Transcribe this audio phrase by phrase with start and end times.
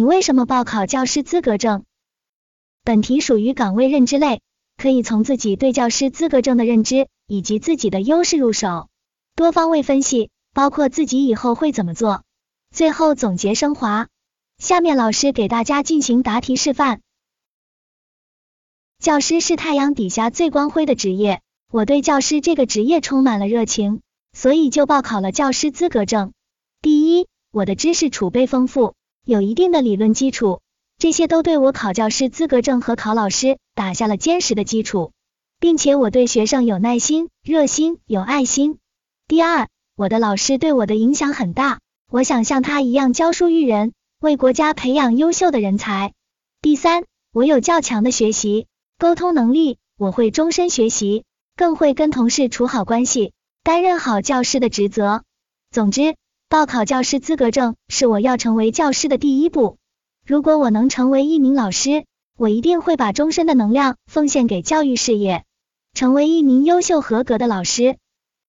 [0.00, 1.84] 你为什么报考教师资格证？
[2.84, 4.40] 本题属于岗位认知类，
[4.78, 8.88] 可以从自己对教师资格证的认知以及自己的优势入手，
[9.36, 12.24] 多方位分析，包括自己以后会怎么做，
[12.70, 14.08] 最后总结升华。
[14.56, 17.02] 下面老师给大家进行答题示范。
[19.00, 24.00] 教师是太阳底下最光辉的职业，我对教师这个职业充满了热情，
[24.32, 26.32] 所以就报考了教师资格证。
[26.80, 28.94] 第一，我的知识储备丰富。
[29.24, 30.60] 有一定的理论基础，
[30.98, 35.12] 这些都对我考教师资格证和考老师打下了坚实的基础，
[35.60, 38.78] 并且我对学生有耐心、热心、有爱心。
[39.28, 46.12] 第二，我的老师对我的影响很大，我想像他一样教书育人，为国家培养优秀的人才。
[46.62, 48.66] 第三，我有较强的学习
[48.98, 51.24] 沟通能力，我会终身学习，
[51.56, 55.22] 更会跟同事处好关系，担任好教师的职责。
[55.70, 56.16] 总之。
[56.50, 59.78] 报考教师资格证是我要成为教师的第一步。
[60.26, 65.44] 如果我能成为一名老师，我一定会把终身的能量奉献给教育事业，
[65.94, 67.98] 成为一名优秀合格的老师。